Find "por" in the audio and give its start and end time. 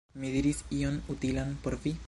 1.67-1.81